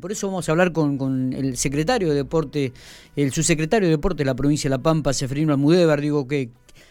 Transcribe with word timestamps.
Por 0.00 0.12
eso 0.12 0.28
vamos 0.28 0.48
a 0.48 0.52
hablar 0.52 0.70
con, 0.70 1.32
el 1.32 1.56
secretario 1.56 2.10
de 2.10 2.14
Deporte, 2.14 2.72
el 3.16 3.32
subsecretario 3.32 3.88
de 3.88 3.96
Deporte 3.96 4.18
de 4.18 4.26
la 4.26 4.36
provincia 4.36 4.70
de 4.70 4.76
La 4.76 4.80
Pampa, 4.80 5.12
Seferino 5.12 5.52
Almudévar, 5.52 6.00
digo 6.00 6.28
que 6.28 6.50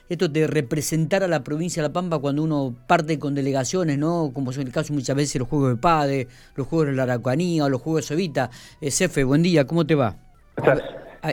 esto 0.10 0.28
de 0.28 0.46
representar 0.46 1.24
a 1.24 1.30
la 1.30 1.42
provincia 1.42 1.82
de 1.82 1.88
La 1.88 1.94
Pampa 1.94 2.20
cuando 2.20 2.44
uno 2.44 2.76
parte 2.88 3.18
con 3.18 3.34
delegaciones, 3.34 3.98
¿no? 3.98 4.32
Como 4.34 4.52
es 4.52 4.58
el 4.58 4.74
caso 4.74 4.92
muchas 4.92 5.16
veces 5.16 5.40
los 5.40 5.48
Juegos 5.48 5.70
de 5.70 5.78
Pade, 5.78 6.28
los 6.56 6.68
Juegos 6.68 6.88
de 6.88 6.94
la 6.94 7.04
Aracanía 7.04 7.64
o 7.64 7.70
los 7.70 7.82
Juegos 7.82 8.02
de 8.02 8.08
Sevita. 8.10 8.50
Eh, 8.82 8.92
Cefe, 8.92 9.24
buen 9.24 9.42
día, 9.42 9.66
¿cómo 9.66 9.88
te 9.88 9.96
va? 9.96 10.18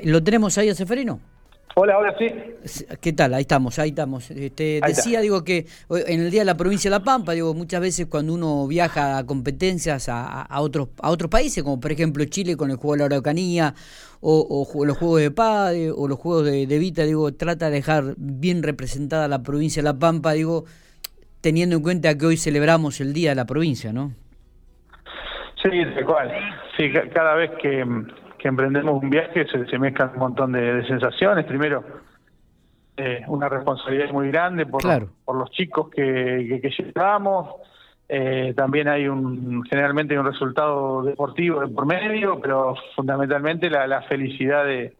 ¿Lo 0.05 0.23
tenemos 0.23 0.57
ahí 0.59 0.69
a 0.69 0.77
Seferino? 0.77 1.19
Hola, 1.81 1.97
hola, 1.97 2.13
sí. 2.19 2.27
¿Qué 3.01 3.13
tal? 3.13 3.35
Ahí 3.35 3.43
estamos, 3.43 3.79
ahí 3.79 3.91
estamos. 3.91 4.33
Este, 4.33 4.81
decía, 4.85 5.21
digo, 5.21 5.45
que 5.45 5.67
en 6.09 6.23
el 6.23 6.31
Día 6.33 6.41
de 6.41 6.47
la 6.47 6.57
Provincia 6.57 6.91
de 6.91 6.99
La 6.99 7.05
Pampa, 7.05 7.35
digo, 7.35 7.55
muchas 7.55 7.81
veces 7.81 8.07
cuando 8.07 8.35
uno 8.35 8.67
viaja 8.67 9.17
a 9.17 9.25
competencias 9.25 10.09
a, 10.09 10.61
otros, 10.61 10.89
a 11.01 11.09
otros 11.11 11.31
países, 11.31 11.63
como 11.63 11.79
por 11.79 11.93
ejemplo 11.93 12.25
Chile 12.25 12.57
con 12.57 12.73
el 12.73 12.79
juego 12.79 12.95
de 12.95 12.99
la 12.99 13.05
Araucanía, 13.05 13.75
o, 14.21 14.67
los 14.85 14.99
juegos 14.99 15.21
de 15.21 15.31
paz, 15.31 15.77
o 15.95 16.09
los 16.09 16.19
juegos 16.19 16.47
de, 16.47 16.79
Vita, 16.81 17.05
digo, 17.05 17.33
trata 17.35 17.67
de 17.67 17.77
dejar 17.77 18.15
bien 18.17 18.65
representada 18.65 19.29
la 19.29 19.45
provincia 19.45 19.81
de 19.81 19.85
La 19.85 19.97
Pampa, 19.97 20.33
digo, 20.33 20.65
teniendo 21.41 21.77
en 21.77 21.83
cuenta 21.83 22.19
que 22.19 22.27
hoy 22.27 22.37
celebramos 22.39 23.01
el 23.01 23.13
Día 23.13 23.29
de 23.31 23.37
la 23.37 23.45
Provincia, 23.45 23.93
¿no? 23.93 24.15
Sí, 25.63 25.71
de 25.71 26.05
cual. 26.05 26.29
Sí, 26.77 26.91
cada 27.15 27.37
vez 27.37 27.53
que 27.63 27.85
que 28.39 28.49
emprendemos 28.49 29.03
un 29.03 29.11
viaje 29.11 29.47
se, 29.47 29.67
se 29.67 29.79
mezclan 29.79 30.13
un 30.15 30.19
montón 30.19 30.53
de, 30.53 30.87
sensaciones. 30.87 31.45
Primero, 31.47 31.85
eh, 32.97 33.23
una 33.29 33.49
responsabilidad 33.49 34.11
muy 34.11 34.29
grande 34.29 34.67
por, 34.67 34.83
por 35.25 35.37
los 35.37 35.51
chicos 35.51 35.89
que, 35.91 36.61
que, 36.63 36.71
llevamos. 36.71 37.55
Eh, 38.09 38.55
también 38.57 38.89
hay 38.89 39.07
un 39.07 39.63
generalmente 39.65 40.15
hay 40.15 40.19
un 40.19 40.27
resultado 40.27 41.03
deportivo 41.03 41.61
de 41.61 41.69
por 41.69 41.85
medio, 41.85 42.41
pero 42.41 42.75
fundamentalmente 42.97 43.69
la, 43.69 43.87
la 43.87 44.03
felicidad 44.03 44.65
de, 44.65 44.97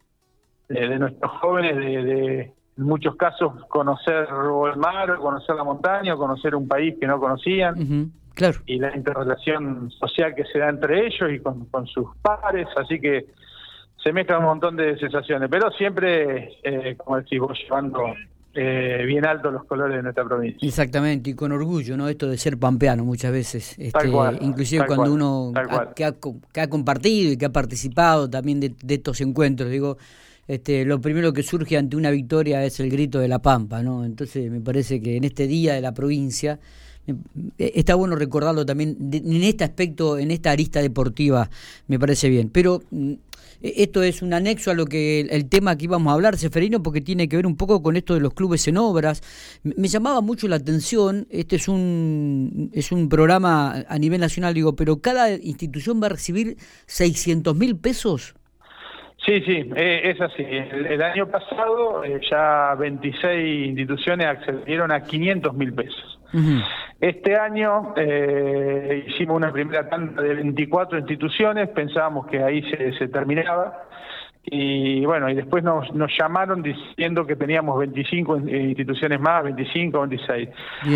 de, 0.67 0.99
nuestros 0.99 1.31
jóvenes 1.39 1.75
de, 1.75 2.39
en 2.41 2.83
muchos 2.83 3.15
casos 3.15 3.65
conocer 3.67 4.27
el 4.29 4.79
mar, 4.79 5.11
o 5.11 5.19
conocer 5.19 5.55
la 5.55 5.63
montaña, 5.63 6.13
o 6.13 6.17
conocer 6.17 6.55
un 6.55 6.67
país 6.67 6.95
que 6.99 7.07
no 7.07 7.19
conocían. 7.19 8.11
Y 8.65 8.79
la 8.79 8.95
interrelación 8.95 9.91
social 9.91 10.33
que 10.35 10.45
se 10.45 10.59
da 10.59 10.69
entre 10.69 11.07
ellos 11.07 11.31
y 11.31 11.39
con, 11.39 11.87
sus 11.87 12.15
pares, 12.21 12.67
así 12.77 12.99
que 12.99 13.25
se 14.01 14.13
mezclan 14.13 14.39
un 14.39 14.45
montón 14.45 14.75
de 14.75 14.97
sensaciones, 14.97 15.49
pero 15.49 15.71
siempre, 15.71 16.57
eh, 16.63 16.95
como 16.97 17.17
decís 17.17 17.39
vos, 17.39 17.57
llevando 17.61 18.15
eh, 18.53 19.03
bien 19.05 19.25
alto 19.25 19.51
los 19.51 19.63
colores 19.65 19.97
de 19.97 20.03
nuestra 20.03 20.25
provincia. 20.25 20.67
Exactamente, 20.67 21.29
y 21.29 21.33
con 21.35 21.51
orgullo, 21.51 21.95
¿no? 21.95 22.09
Esto 22.09 22.27
de 22.27 22.37
ser 22.37 22.57
pampeano 22.57 23.05
muchas 23.05 23.31
veces, 23.31 23.77
este, 23.77 24.09
inclusive 24.41 24.85
cuando 24.87 25.13
uno 25.13 25.53
que, 25.95 26.03
ha, 26.03 26.67
compartido 26.67 27.31
y 27.31 27.37
que 27.37 27.45
ha 27.45 27.51
participado 27.51 28.29
también 28.29 28.59
de, 28.59 28.73
estos 28.87 29.21
encuentros, 29.21 29.69
digo, 29.69 29.97
este, 30.47 30.83
lo 30.83 30.99
primero 30.99 31.31
que 31.31 31.43
surge 31.43 31.77
ante 31.77 31.95
una 31.95 32.09
victoria 32.09 32.63
es 32.65 32.79
el 32.79 32.89
grito 32.89 33.19
de 33.19 33.27
la 33.27 33.39
pampa, 33.39 33.83
¿no? 33.83 34.03
Entonces 34.03 34.49
me 34.49 34.61
parece 34.61 34.99
que 34.99 35.17
en 35.17 35.25
este 35.25 35.45
día 35.45 35.75
de 35.75 35.81
la 35.81 35.93
provincia 35.93 36.59
está 37.57 37.95
bueno 37.95 38.15
recordarlo 38.15 38.65
también 38.65 38.97
en 39.11 39.43
este 39.43 39.63
aspecto, 39.63 40.17
en 40.17 40.31
esta 40.31 40.51
arista 40.51 40.81
deportiva, 40.81 41.49
me 41.87 41.99
parece 41.99 42.29
bien. 42.29 42.49
Pero 42.49 42.81
mm, 42.91 43.13
e, 43.61 43.73
esto 43.83 44.03
es 44.03 44.21
un 44.21 44.33
anexo 44.33 44.71
a 44.71 44.73
lo 44.73 44.85
que 44.85 45.21
el, 45.21 45.47
tema 45.49 45.77
que 45.77 45.85
íbamos 45.85 46.11
a 46.11 46.13
hablar, 46.13 46.37
Seferino, 46.37 46.81
porque 46.81 47.01
tiene 47.01 47.27
que 47.27 47.35
ver 47.35 47.47
un 47.47 47.55
poco 47.55 47.81
con 47.81 47.95
esto 47.97 48.13
de 48.13 48.19
los 48.21 48.33
clubes 48.33 48.67
en 48.67 48.77
obras. 48.77 49.21
Me 49.63 49.87
llamaba 49.87 50.21
mucho 50.21 50.47
la 50.47 50.57
atención, 50.57 51.27
este 51.29 51.55
es 51.57 51.67
un, 51.67 52.69
es 52.73 52.91
un 52.91 53.09
programa 53.09 53.85
a 53.87 53.99
nivel 53.99 54.21
nacional, 54.21 54.53
digo, 54.53 54.75
pero 54.75 55.01
cada 55.01 55.31
institución 55.31 56.01
va 56.01 56.07
a 56.07 56.09
recibir 56.09 56.57
600 56.87 57.55
mil 57.55 57.75
pesos. 57.77 58.35
Sí, 59.29 59.43
sí, 59.45 59.71
eh, 59.75 60.01
es 60.05 60.19
así. 60.19 60.43
El, 60.43 61.03
año 61.03 61.27
pasado 61.27 62.03
eh, 62.03 62.19
ya 62.31 62.73
26 62.73 63.67
instituciones 63.67 64.25
accedieron 64.25 64.91
a 64.91 65.03
500 65.03 65.53
mil 65.53 65.71
pesos. 65.71 66.19
Este 66.99 67.35
año 67.35 67.93
eh, 67.95 69.05
hicimos 69.07 69.37
una 69.37 69.51
primera 69.51 69.87
tanda 69.87 70.23
de 70.23 70.33
24 70.33 70.97
instituciones, 70.97 71.69
pensábamos 71.69 72.25
que 72.25 72.41
ahí 72.41 72.63
se, 72.71 73.07
terminaba. 73.09 73.83
Y 74.45 75.05
bueno, 75.05 75.29
y 75.29 75.35
después 75.35 75.63
nos, 75.63 75.93
nos 75.93 76.11
llamaron 76.17 76.63
diciendo 76.63 77.27
que 77.27 77.35
teníamos 77.35 77.77
25 77.77 78.37
instituciones 78.37 79.19
más, 79.19 79.43
25, 79.43 79.99
26. 80.07 80.49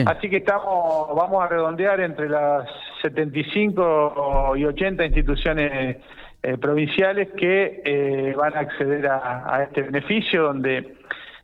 Así 0.07 0.28
que 0.28 0.38
estamos, 0.38 1.16
vamos 1.16 1.44
a 1.44 1.47
redondear 1.50 2.00
entre 2.00 2.30
las 2.30 2.68
75 3.03 4.53
y 4.56 4.66
80 4.66 5.06
instituciones 5.06 5.97
eh, 6.46 6.58
provinciales 6.58 7.30
que 7.38 7.81
eh, 7.86 8.34
van 8.36 8.56
a 8.56 8.59
acceder 8.59 9.08
a, 9.08 9.56
a, 9.56 9.64
este 9.64 9.84
beneficio, 9.84 10.44
donde 10.44 10.98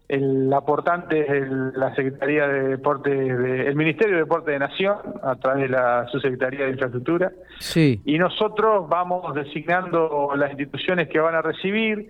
el 0.10 0.52
aportante 0.52 1.22
es 1.22 1.48
la 1.50 1.96
Secretaría 1.96 2.48
de 2.48 2.64
Deporte, 2.70 3.12
el 3.12 3.76
Ministerio 3.76 4.16
de 4.16 4.24
Deporte 4.24 4.52
de 4.52 4.60
Nación, 4.60 4.98
a 5.24 5.36
través 5.36 5.64
de 5.64 5.70
la 5.70 6.06
Subsecretaría 6.08 6.66
de 6.66 6.72
Infraestructura. 6.72 7.32
Sí. 7.60 8.02
Y 8.04 8.18
nosotros 8.18 8.90
vamos 8.90 9.34
designando 9.36 10.32
las 10.36 10.50
instituciones 10.50 11.08
que 11.08 11.20
van 11.20 11.36
a 11.36 11.44
recibir, 11.44 12.10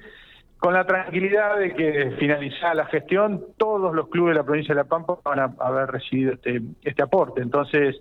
con 0.57 0.73
la 0.73 0.85
tranquilidad 0.85 1.59
de 1.59 1.73
que 1.75 2.15
finalizada 2.17 2.73
la 2.73 2.85
gestión, 2.85 3.45
todos 3.57 3.93
los 3.93 4.07
clubes 4.09 4.33
de 4.33 4.39
la 4.39 4.45
provincia 4.45 4.73
de 4.73 4.81
La 4.81 4.87
Pampa 4.87 5.19
van 5.23 5.39
a 5.39 5.53
haber 5.59 5.91
recibido 5.91 6.33
este, 6.33 6.61
este 6.83 7.03
aporte. 7.03 7.41
Entonces, 7.41 7.97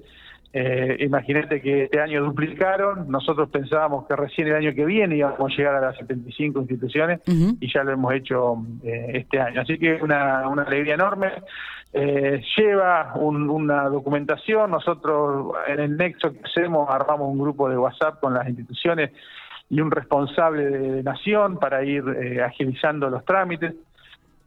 eh, 0.52 0.96
imagínate 1.00 1.60
que 1.60 1.84
este 1.84 2.00
año 2.00 2.22
duplicaron, 2.24 3.10
nosotros 3.10 3.50
pensábamos 3.50 4.06
que 4.06 4.16
recién 4.16 4.48
el 4.48 4.54
año 4.54 4.74
que 4.74 4.84
viene 4.86 5.16
íbamos 5.16 5.52
a 5.52 5.56
llegar 5.56 5.74
a 5.74 5.80
las 5.80 5.98
75 5.98 6.60
instituciones 6.60 7.20
y 7.26 7.72
ya 7.72 7.84
lo 7.84 7.92
hemos 7.92 8.14
hecho 8.14 8.56
eh, 8.82 9.10
este 9.14 9.40
año. 9.40 9.60
Así 9.60 9.78
que 9.78 9.94
una, 10.02 10.48
una 10.48 10.62
alegría 10.62 10.94
enorme. 10.94 11.32
Eh, 11.90 12.42
lleva 12.56 13.14
una 13.14 13.84
documentación, 13.84 14.70
nosotros 14.70 15.54
en 15.68 15.80
el 15.80 15.96
nexo 15.96 16.32
que 16.32 16.40
hacemos 16.44 16.88
armamos 16.90 17.30
un 17.30 17.38
grupo 17.38 17.68
de 17.70 17.78
WhatsApp 17.78 18.20
con 18.20 18.34
las 18.34 18.46
instituciones 18.46 19.10
y 19.70 19.80
un 19.80 19.90
responsable 19.90 20.64
de 20.64 21.02
nación 21.02 21.58
para 21.58 21.82
ir 21.84 22.04
eh, 22.08 22.42
agilizando 22.42 23.08
los 23.08 23.24
trámites. 23.24 23.74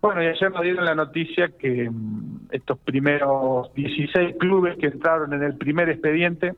Bueno, 0.01 0.23
y 0.23 0.27
ayer 0.27 0.51
nos 0.51 0.61
dieron 0.63 0.85
la 0.85 0.95
noticia 0.95 1.49
que 1.59 1.89
mm, 1.89 2.47
estos 2.51 2.79
primeros 2.79 3.73
16 3.75 4.35
clubes 4.39 4.77
que 4.77 4.87
entraron 4.87 5.33
en 5.33 5.43
el 5.43 5.55
primer 5.55 5.89
expediente 5.89 6.53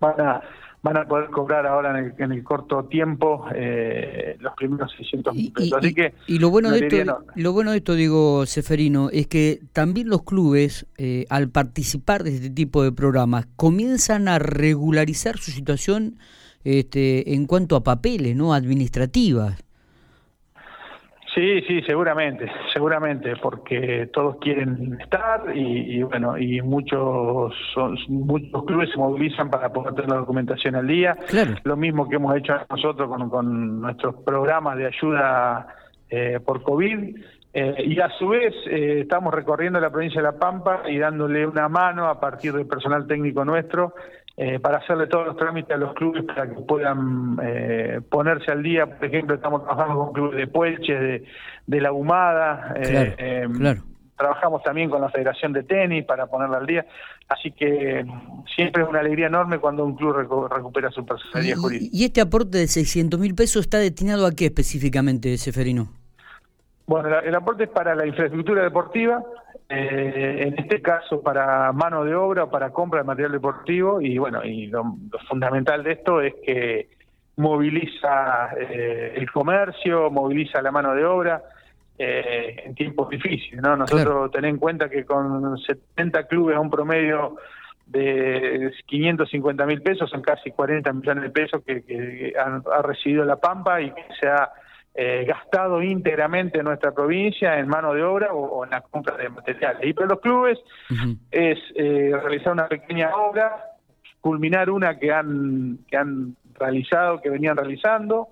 van 0.00 0.20
a 0.20 0.42
van 0.82 0.96
a 0.96 1.04
poder 1.06 1.28
cobrar 1.30 1.66
ahora 1.66 1.98
en 2.16 2.32
el, 2.32 2.44
corto 2.44 2.84
tiempo 2.84 3.46
eh, 3.54 4.36
los 4.40 4.54
primeros 4.54 4.92
600 4.96 5.34
mil 5.34 5.52
pesos. 5.52 5.78
Así 5.78 5.92
que 5.92 6.14
y 6.26 6.38
lo 6.38 6.50
bueno 6.50 6.70
de 6.70 6.86
esto, 6.86 7.24
lo 7.34 7.52
bueno 7.52 7.72
de 7.72 7.78
esto 7.78 7.94
digo 7.94 8.46
Seferino 8.46 9.10
es 9.10 9.26
que 9.26 9.60
también 9.72 10.08
los 10.08 10.22
clubes 10.22 10.86
eh, 10.96 11.26
al 11.30 11.50
participar 11.50 12.22
de 12.22 12.36
este 12.36 12.50
tipo 12.50 12.82
de 12.84 12.92
programas 12.92 13.46
comienzan 13.56 14.28
a 14.28 14.38
regularizar 14.38 15.38
su 15.38 15.50
situación 15.50 16.18
este, 16.64 17.34
en 17.34 17.46
cuanto 17.46 17.76
a 17.76 17.82
papeles, 17.82 18.36
no 18.36 18.54
administrativas. 18.54 19.64
Sí, 21.38 21.60
sí, 21.68 21.82
seguramente, 21.82 22.50
seguramente, 22.72 23.36
porque 23.40 24.10
todos 24.12 24.38
quieren 24.40 24.98
estar 25.00 25.56
y, 25.56 26.02
bueno, 26.02 26.36
y 26.36 26.60
muchos 26.62 27.54
muchos 28.08 28.64
clubes 28.64 28.90
se 28.90 28.98
movilizan 28.98 29.48
para 29.48 29.72
poder 29.72 29.94
tener 29.94 30.10
la 30.10 30.16
documentación 30.16 30.74
al 30.74 30.88
día. 30.88 31.16
Lo 31.62 31.76
mismo 31.76 32.08
que 32.08 32.16
hemos 32.16 32.36
hecho 32.36 32.54
nosotros 32.68 33.08
con, 33.30 33.80
nuestros 33.80 34.16
programas 34.24 34.78
de 34.78 34.86
ayuda 34.86 35.68
eh, 36.10 36.40
por 36.44 36.64
COVID. 36.64 37.16
Eh, 37.54 37.84
y 37.86 38.00
a 38.00 38.08
su 38.18 38.30
vez 38.30 38.52
eh, 38.66 39.02
estamos 39.02 39.32
recorriendo 39.32 39.78
la 39.78 39.90
provincia 39.90 40.20
de 40.20 40.26
La 40.26 40.38
Pampa 40.40 40.82
y 40.88 40.98
dándole 40.98 41.46
una 41.46 41.68
mano 41.68 42.06
a 42.06 42.18
partir 42.18 42.52
del 42.52 42.66
personal 42.66 43.06
técnico 43.06 43.44
nuestro 43.44 43.94
eh, 44.40 44.60
para 44.60 44.78
hacerle 44.78 45.08
todos 45.08 45.26
los 45.26 45.36
trámites 45.36 45.72
a 45.72 45.76
los 45.76 45.94
clubes 45.94 46.22
para 46.22 46.48
que 46.48 46.60
puedan 46.60 47.36
eh, 47.42 48.00
ponerse 48.08 48.52
al 48.52 48.62
día. 48.62 48.86
Por 48.86 49.06
ejemplo, 49.06 49.34
estamos 49.34 49.64
trabajando 49.64 49.98
con 49.98 50.12
clubes 50.12 50.36
de 50.36 50.46
Puelches, 50.46 51.22
de, 51.66 51.80
La 51.80 51.90
Humada. 51.90 52.72
Eh, 52.76 53.16
em, 53.18 53.80
trabajamos 54.16 54.62
también 54.62 54.90
con 54.90 55.00
la 55.00 55.08
Federación 55.08 55.52
de 55.52 55.64
Tenis 55.64 56.04
para 56.04 56.28
ponerla 56.28 56.58
al 56.58 56.66
día. 56.66 56.86
Así 57.28 57.50
que 57.50 58.06
siempre 58.54 58.84
es 58.84 58.88
una 58.88 59.00
alegría 59.00 59.26
enorme 59.26 59.58
cuando 59.58 59.84
un 59.84 59.96
club 59.96 60.14
recupera 60.48 60.88
su 60.92 61.04
personalidad 61.04 61.56
jurídica. 61.56 61.90
¿Y 61.92 62.04
este 62.04 62.20
aporte 62.20 62.58
de 62.58 62.68
600 62.68 63.18
mil 63.18 63.34
pesos 63.34 63.62
está 63.62 63.78
destinado 63.78 64.24
a 64.24 64.30
qué 64.30 64.46
específicamente, 64.46 65.36
Seferino? 65.36 65.88
Bueno, 66.88 67.18
el 67.18 67.34
aporte 67.34 67.64
es 67.64 67.68
para 67.68 67.94
la 67.94 68.06
infraestructura 68.06 68.62
deportiva, 68.62 69.22
eh, 69.68 70.44
en 70.46 70.58
este 70.58 70.80
caso 70.80 71.20
para 71.20 71.70
mano 71.70 72.02
de 72.02 72.14
obra 72.14 72.44
o 72.44 72.50
para 72.50 72.70
compra 72.70 73.00
de 73.00 73.06
material 73.06 73.32
deportivo 73.32 74.00
y 74.00 74.16
bueno, 74.16 74.42
y 74.42 74.68
lo, 74.68 74.96
fundamental 75.28 75.84
de 75.84 75.92
esto 75.92 76.22
es 76.22 76.32
que 76.42 76.88
moviliza 77.36 78.54
eh, 78.58 79.12
el 79.16 79.30
comercio, 79.30 80.10
moviliza 80.10 80.62
la 80.62 80.70
mano 80.70 80.94
de 80.94 81.04
obra 81.04 81.42
eh, 81.98 82.62
en 82.64 82.74
tiempos 82.74 83.10
difíciles, 83.10 83.60
¿no? 83.60 83.76
Nosotros 83.76 84.30
tenemos 84.30 84.54
en 84.54 84.58
cuenta 84.58 84.88
que 84.88 85.04
con 85.04 85.58
70 85.58 86.22
clubes 86.22 86.56
a 86.56 86.60
un 86.60 86.70
promedio 86.70 87.36
de 87.84 88.72
550 88.86 89.66
mil 89.66 89.82
pesos, 89.82 90.08
son 90.08 90.22
casi 90.22 90.52
40 90.52 90.90
millones 90.94 91.24
de 91.24 91.30
pesos 91.30 91.62
que, 91.66 92.32
ha 92.34 92.80
recibido 92.80 93.26
La 93.26 93.36
Pampa 93.36 93.78
y 93.82 93.90
que 93.90 94.04
se 94.18 94.26
ha 94.26 94.50
eh, 95.00 95.24
gastado 95.28 95.80
íntegramente 95.80 96.58
en 96.58 96.64
nuestra 96.64 96.90
provincia 96.90 97.56
en 97.56 97.68
mano 97.68 97.94
de 97.94 98.02
obra 98.02 98.32
o, 98.32 98.64
en 98.64 98.70
la 98.70 98.80
compra 98.80 99.16
de 99.16 99.28
materiales. 99.28 99.86
Y 99.86 99.92
para 99.92 100.08
los 100.08 100.18
clubes 100.18 100.58
es 101.30 101.56
eh, 101.76 102.10
realizar 102.20 102.52
una 102.52 102.66
pequeña 102.66 103.14
obra, 103.14 103.64
culminar 104.20 104.68
una 104.70 104.98
que 104.98 105.12
han, 105.12 105.78
que 105.88 105.96
han 105.96 106.34
realizado, 106.58 107.20
que 107.20 107.30
venían 107.30 107.56
realizando, 107.56 108.30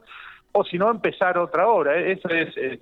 o 0.51 0.65
si 0.65 0.77
no, 0.77 0.91
empezar 0.91 1.39
otra 1.39 1.69
obra. 1.69 1.95
Eso 2.01 2.31
es, 2.31 2.49
eh, 2.57 2.81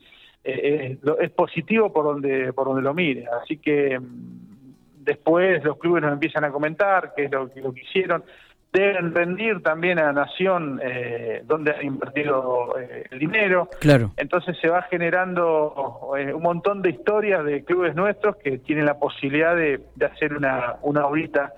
es, 1.21 1.31
positivo 1.33 1.93
por 1.93 2.07
donde, 2.07 2.55
por 2.55 2.69
donde 2.69 2.81
lo 2.81 2.95
mire. 2.95 3.27
Así 3.43 3.59
que 3.59 4.01
mm, 4.01 5.05
después 5.05 5.63
los 5.63 5.77
clubes 5.77 6.03
nos 6.03 6.15
empiezan 6.15 6.45
a 6.45 6.51
comentar 6.51 7.13
qué 7.15 7.25
es 7.25 7.31
lo, 7.31 7.51
lo 7.55 7.75
que 7.75 7.83
hicieron 7.83 8.25
deben 8.75 9.15
rendir 9.15 9.62
también 9.62 10.00
a 10.00 10.06
la 10.06 10.12
nación 10.12 10.81
eh, 10.82 11.43
donde 11.47 11.71
han 11.71 11.87
invertido 11.87 12.76
eh, 12.79 13.05
el 13.11 13.19
dinero. 13.21 13.71
Claro. 13.81 14.12
Entonces 14.17 14.56
se 14.61 14.69
va 14.69 14.82
generando 14.82 16.12
eh, 16.19 16.32
un 16.32 16.43
montón 16.43 16.82
de 16.82 16.91
historias 16.91 17.44
de 17.44 17.65
clubes 17.65 17.94
nuestros 17.94 18.37
que 18.37 18.59
tienen 18.59 18.85
la 18.85 18.99
posibilidad 18.99 19.55
de, 19.55 19.81
hacer 20.05 20.35
una, 20.35 20.75
una 20.82 21.06
horita 21.06 21.53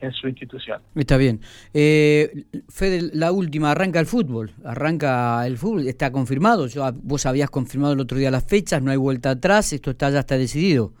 en 0.00 0.12
su 0.12 0.28
institución. 0.28 0.80
Está 0.94 1.16
bien. 1.16 1.40
Eh, 1.72 2.44
Fede, 2.68 3.10
la 3.14 3.32
última, 3.32 3.72
arranca 3.72 3.98
el 3.98 4.06
fútbol, 4.06 4.52
arranca 4.64 5.44
el 5.46 5.56
fútbol, 5.56 5.88
está 5.88 6.12
confirmado, 6.12 6.66
Yo, 6.66 6.88
vos 7.02 7.24
habías 7.26 7.50
confirmado 7.50 7.94
el 7.94 8.00
otro 8.00 8.18
día 8.18 8.30
las 8.30 8.46
fechas, 8.46 8.82
no 8.82 8.90
hay 8.90 8.96
vuelta 8.98 9.30
atrás, 9.30 9.72
esto 9.72 9.90
está 9.90 10.10
ya 10.10 10.20
está 10.20 10.36
decidido. 10.36 10.92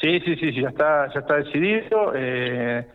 Sí, 0.00 0.20
sí, 0.20 0.36
sí, 0.36 0.60
ya 0.60 0.68
está, 0.68 1.12
ya 1.12 1.20
está 1.20 1.36
decidido. 1.36 2.12
Eh, 2.14 2.86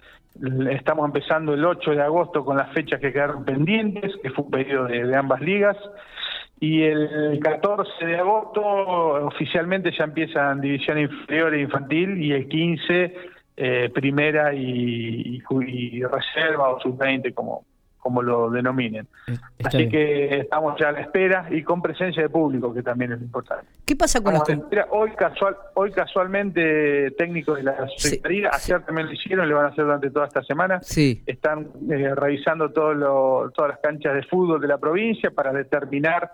Estamos 0.72 1.06
empezando 1.06 1.54
el 1.54 1.64
8 1.64 1.92
de 1.92 2.02
agosto 2.02 2.46
con 2.46 2.58
las 2.58 2.72
fechas 2.74 3.00
que 3.00 3.12
quedaron 3.12 3.44
pendientes, 3.44 4.14
que 4.24 4.30
fue 4.30 4.46
un 4.46 4.52
pedido 4.52 4.86
de, 4.86 5.16
ambas 5.16 5.42
ligas. 5.42 5.78
Y 6.60 6.84
el 6.84 7.40
14 7.42 8.06
de 8.06 8.18
agosto 8.18 8.62
oficialmente 8.62 9.92
ya 9.98 10.04
empiezan 10.04 10.62
división 10.62 11.00
inferior 11.00 11.54
e 11.54 11.62
infantil 11.62 12.22
y 12.22 12.34
el 12.34 12.48
15 12.48 13.16
eh, 13.58 13.90
primera 13.94 14.54
y, 14.54 15.40
reserva 15.42 16.70
o 16.70 16.80
sub-20 16.80 17.34
como, 17.34 17.66
como 18.02 18.22
lo 18.22 18.50
denominen. 18.50 19.08
Eh, 19.28 19.38
Así 19.64 19.88
que 19.88 20.40
estamos 20.40 20.78
ya 20.78 20.90
a 20.90 20.92
la 20.92 21.02
espera 21.02 21.48
y 21.52 21.64
con 21.64 21.82
presencia 21.82 22.24
de 22.24 22.30
público, 22.30 22.74
que 22.74 22.82
también 22.82 23.14
es 23.14 23.22
importante. 23.22 23.68
¿Qué 23.86 23.96
pasa 23.96 24.22
con 24.22 24.34
las 24.34 24.44
Hoy 24.90 25.12
casual, 25.12 25.56
hoy 25.76 25.92
casualmente 25.92 27.12
técnicos 27.12 27.58
de 27.58 27.64
la 27.64 27.88
Secretaría, 27.96 28.50
ayer 28.52 28.84
también 28.84 29.08
lo 29.08 29.14
hicieron, 29.14 29.48
le 29.48 29.54
van 29.54 29.66
a 29.66 29.68
hacer 29.70 29.86
durante 29.86 30.10
toda 30.10 30.26
esta 30.26 30.44
semana. 30.44 30.82
Sí. 30.82 31.22
Están 31.26 31.68
eh, 31.90 32.14
revisando 32.16 32.72
todo 32.72 32.94
lo, 32.94 33.52
todas 33.56 33.72
las 33.72 33.80
canchas 33.80 34.16
de 34.16 34.24
fútbol 34.24 34.60
de 34.60 34.68
la 34.68 34.80
provincia 34.80 35.30
para 35.30 35.54
determinar 35.54 36.32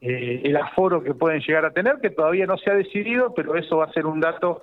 eh, 0.00 0.42
el 0.44 0.56
aforo 0.56 1.02
que 1.02 1.14
pueden 1.14 1.40
llegar 1.40 1.64
a 1.64 1.72
tener, 1.72 1.98
que 2.00 2.10
todavía 2.10 2.46
no 2.46 2.56
se 2.56 2.70
ha 2.70 2.74
decidido, 2.74 3.34
pero 3.34 3.56
eso 3.56 3.78
va 3.78 3.86
a 3.86 3.92
ser 3.92 4.06
un 4.06 4.20
dato 4.20 4.62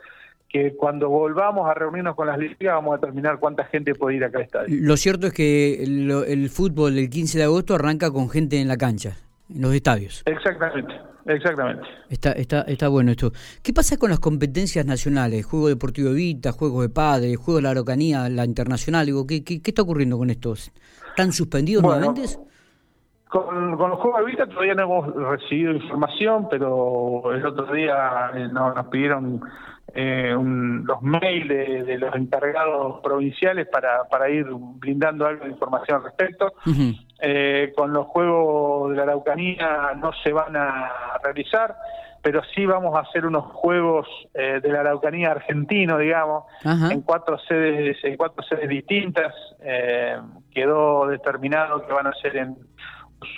que 0.50 0.76
cuando 0.76 1.10
volvamos 1.10 1.70
a 1.70 1.74
reunirnos 1.74 2.16
con 2.16 2.28
las 2.28 2.38
ligas 2.38 2.76
vamos 2.76 2.94
a 2.94 2.98
determinar 2.98 3.40
cuánta 3.40 3.66
gente 3.66 3.94
puede 3.96 4.18
ir 4.18 4.24
acá 4.24 4.38
al 4.38 4.44
estadio. 4.46 4.78
Lo 4.82 4.98
cierto 4.98 5.28
es 5.28 5.34
que 5.34 5.84
el, 5.84 6.50
fútbol 6.50 6.98
el 6.98 7.10
15 7.10 7.38
de 7.38 7.44
agosto 7.44 7.76
arranca 7.76 8.12
con 8.12 8.30
gente 8.30 8.60
en 8.60 8.68
la 8.68 8.78
cancha, 8.78 9.18
en 9.54 9.62
los 9.62 9.74
estadios. 9.74 10.24
Exactamente, 10.26 10.94
exactamente. 11.26 11.84
Está, 12.10 12.32
está, 12.34 12.62
está 12.62 12.88
bueno 12.88 13.12
esto. 13.12 13.32
¿Qué 13.64 13.74
pasa 13.74 13.98
con 13.98 14.10
las 14.10 14.20
competencias 14.20 14.86
nacionales? 14.86 15.46
Juego 15.46 15.68
Deportivo 15.68 16.12
Evita, 16.12 16.52
Juegos 16.52 16.84
de 16.84 16.90
Padre, 16.90 17.36
Juego 17.36 17.58
de 17.58 17.64
la 17.64 17.72
Arocanía, 17.72 18.30
la 18.30 18.46
Internacional. 18.46 19.06
Digo, 19.06 19.28
¿qué, 19.28 19.44
qué, 19.44 19.62
está 19.64 19.82
ocurriendo 19.82 20.18
con 20.18 20.30
estos? 20.30 20.72
¿Están 21.10 21.34
suspendidos 21.34 21.84
nuevamente? 21.84 22.24
Con, 23.36 23.72
los 23.72 24.00
Juegos 24.00 24.20
de 24.20 24.24
Evita 24.24 24.48
todavía 24.48 24.76
no 24.76 24.84
hemos 24.84 25.14
recibido 25.14 25.74
información, 25.74 26.48
pero 26.50 27.34
el 27.34 27.46
otro 27.46 27.66
día 27.74 28.32
eh, 28.34 28.48
nos 28.48 28.88
pidieron 28.88 29.42
eh, 29.94 30.34
los 30.34 31.02
mails 31.02 31.50
de, 31.86 31.98
los 31.98 32.16
encargados 32.16 33.02
provinciales 33.02 33.68
para, 33.68 34.06
para 34.06 34.30
ir 34.30 34.46
brindando 34.50 35.28
algo 35.28 35.44
de 35.44 35.52
información 35.52 35.98
al 35.98 36.04
respecto. 36.04 36.54
Eh, 37.20 37.74
con 37.76 37.92
los 37.92 38.08
Juegos 38.08 38.92
de 38.92 38.96
la 38.96 39.04
Araucanía 39.04 39.92
no 39.98 40.12
se 40.24 40.32
van 40.32 40.56
a 40.56 40.92
realizar, 41.22 41.76
pero 42.22 42.42
sí 42.56 42.66
vamos 42.66 42.96
a 42.96 43.02
hacer 43.02 43.26
unos 43.26 43.46
Juegos 43.52 44.08
eh, 44.34 44.62
de 44.64 44.70
la 44.70 44.80
Araucanía 44.80 45.32
argentino, 45.32 45.98
digamos, 45.98 46.46
en 46.64 47.02
cuatro 47.02 47.38
sedes, 47.50 47.98
en 48.02 48.16
cuatro 48.16 48.44
sedes 48.44 48.70
distintas. 48.70 49.34
quedó 50.54 51.08
determinado 51.08 51.86
que 51.86 51.92
van 51.92 52.08
a 52.08 52.14
ser 52.14 52.38
en 52.38 52.58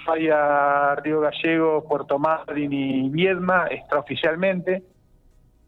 Ushuaia, 0.08 0.96
Río 0.96 1.22
Gallego, 1.22 1.84
Puerto 1.88 2.18
Madryn 2.18 2.72
y 2.72 3.10
Viedma, 3.10 3.68
extraoficialmente. 3.70 4.84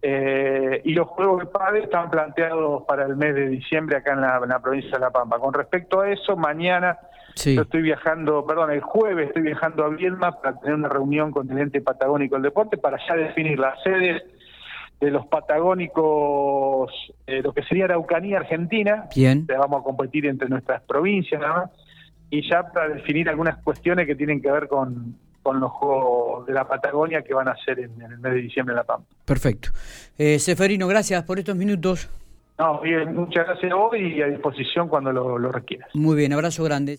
Eh, 0.02 0.82
y 0.86 0.94
los 0.94 1.08
Juegos 1.08 1.42
de 1.42 1.46
Padre 1.48 1.84
están 1.84 2.10
planteados 2.10 2.84
para 2.88 3.06
el 3.06 3.18
mes 3.18 3.36
de 3.36 3.50
diciembre 3.50 3.98
acá 3.98 4.14
en 4.14 4.22
la, 4.22 4.60
provincia 4.60 4.92
de 4.92 5.00
La 5.00 5.12
Pampa. 5.12 5.40
Con 5.40 5.54
respecto 5.54 6.02
a 6.02 6.10
eso, 6.10 6.38
mañana 6.38 6.98
yo 7.36 7.62
estoy 7.62 7.82
viajando, 7.82 8.46
perdón, 8.46 8.72
el 8.72 8.82
jueves 8.82 9.28
estoy 9.28 9.44
viajando 9.44 9.84
a 9.84 9.90
Viedma 9.90 10.42
para 10.42 10.60
tener 10.60 10.76
una 10.76 10.90
reunión 10.90 11.32
con 11.32 11.50
el 11.52 11.58
ente 11.58 11.82
patagónico 11.82 12.36
del 12.36 12.44
deporte 12.44 12.78
para 12.78 12.98
ya 13.08 13.16
definir 13.16 13.60
las 13.60 13.82
sedes 13.84 14.24
de 15.00 15.12
los 15.12 15.26
patagónicos, 15.28 16.92
eh, 17.26 17.42
lo 17.42 17.54
que 17.54 17.64
sería 17.64 17.86
Araucanía 17.86 18.38
Argentina. 18.38 19.06
Bien. 19.16 19.46
Vamos 19.48 19.82
a 19.82 19.84
competir 19.84 20.26
entre 20.26 20.50
nuestras 20.50 20.82
provincias 20.84 21.40
nada 21.40 21.54
más. 21.54 21.72
Y 22.30 22.48
ya 22.50 22.64
para 22.72 22.90
definir 22.90 23.30
algunas 23.30 23.58
cuestiones 23.64 24.06
que 24.06 24.16
tienen 24.16 24.42
que 24.42 24.52
ver 24.52 24.68
con 24.68 25.16
con 25.42 25.60
los 25.60 25.72
Juegos 25.72 26.46
de 26.46 26.54
la 26.54 26.68
Patagonia 26.68 27.22
que 27.22 27.34
van 27.34 27.48
a 27.48 27.56
ser 27.56 27.80
en, 27.80 28.02
el 28.02 28.20
mes 28.20 28.34
de 28.34 28.42
diciembre 28.42 28.74
en 28.74 28.78
La 28.78 28.84
Pampa. 28.84 29.08
Perfecto. 29.26 29.70
Eh, 30.18 30.40
Seferino, 30.40 30.88
gracias 30.88 31.24
por 31.24 31.40
estos 31.40 31.56
minutos. 31.56 32.10
No, 32.58 32.82
bien, 32.82 33.16
muchas 33.16 33.46
gracias 33.46 33.72
a 33.72 33.76
vos 33.76 33.96
y 33.98 34.22
a 34.22 34.28
disposición 34.28 34.90
cuando 34.90 35.14
lo, 35.14 35.38
lo 35.40 35.52
requieras. 35.52 35.90
Muy 35.96 36.18
bien, 36.18 36.34
abrazo 36.34 36.64
grande. 36.64 36.88